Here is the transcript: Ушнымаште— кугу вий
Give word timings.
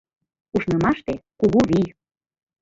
Ушнымаште— 0.55 1.13
кугу 1.39 1.59
вий 1.69 1.87